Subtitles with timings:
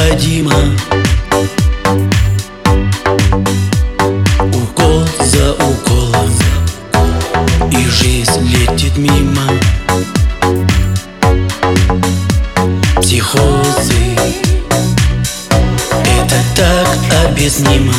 [0.00, 0.52] необходимо.
[4.52, 6.30] Укол за уколом
[7.70, 9.42] И жизнь летит мимо.
[13.00, 14.16] Психозы
[16.04, 17.94] Это так объяснимо.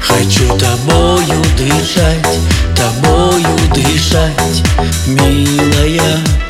[0.00, 2.38] Хочу тобою дышать,
[2.74, 4.62] тобою дышать,
[5.06, 6.45] милая.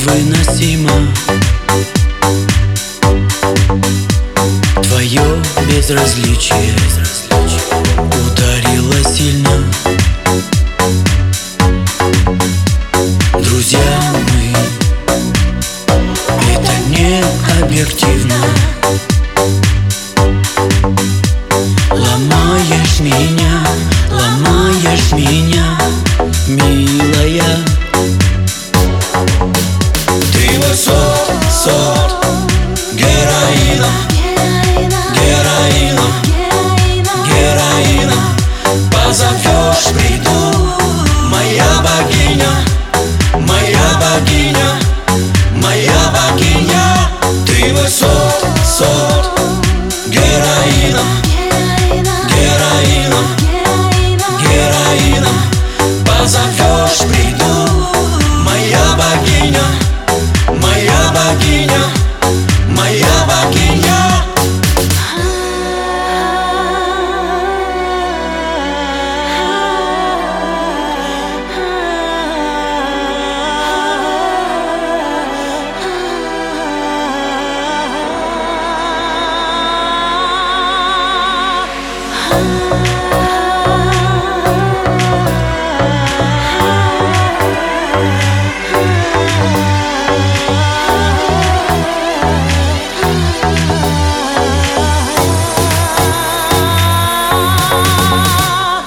[0.00, 0.90] невыносимо.
[4.82, 6.74] Твое безразличие
[8.00, 9.64] Ударило сильно.
[13.42, 14.54] Друзья мы
[16.54, 17.22] Это не
[17.62, 18.34] объективно.
[21.90, 23.66] Ломаешь меня,
[24.10, 25.78] ломаешь меня,
[26.46, 26.89] меня
[30.70, 32.24] Ты сорт,
[32.92, 36.29] героина, героина, героина.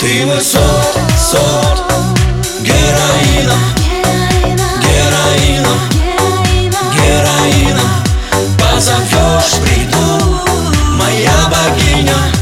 [0.00, 0.96] Ты мой сорт,
[2.60, 3.54] героина.
[4.82, 5.72] Героина,
[6.94, 7.84] героина.
[8.58, 10.40] Позовешь, приду,
[10.96, 12.39] моя богиня.